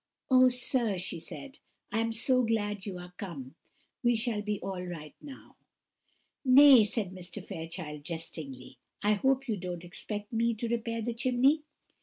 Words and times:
"Oh, 0.31 0.49
sir," 0.49 0.97
she 0.97 1.19
said, 1.19 1.59
"I 1.91 1.99
am 1.99 2.11
so 2.11 2.41
glad 2.41 2.87
you 2.87 2.97
are 2.97 3.13
come! 3.19 3.53
We 4.01 4.15
shall 4.15 4.41
be 4.41 4.59
all 4.61 4.83
right 4.83 5.13
now." 5.21 5.57
"Nay," 6.43 6.85
said 6.85 7.11
Mr. 7.11 7.45
Fairchild, 7.45 8.03
jestingly, 8.03 8.79
"I 9.03 9.13
hope 9.13 9.47
you 9.47 9.57
don't 9.57 9.83
expect 9.85 10.33
me 10.33 10.55
to 10.55 10.67
repair 10.69 11.03
the 11.03 11.13
chimney." 11.13 11.61